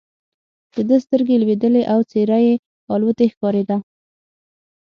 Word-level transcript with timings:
د 0.75 0.75
ده 0.89 0.97
سترګې 1.05 1.35
لوېدلې 1.41 1.83
او 1.93 1.99
څېره 2.11 2.39
یې 2.45 2.53
الوتې 2.93 3.25
ښکارېده. 3.33 3.77